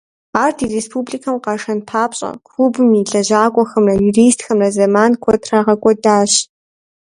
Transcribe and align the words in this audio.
Ар 0.43 0.51
ди 0.57 0.65
республикэм 0.75 1.35
къашэн 1.43 1.79
папщӀэ, 1.89 2.31
клубым 2.47 2.89
и 2.99 3.01
лэжьакӀуэхэмрэ 3.11 3.93
юристхэмрэ 4.07 4.69
зэман 4.75 5.11
куэд 5.21 5.41
трагъэкӀуэдащ. 5.45 6.31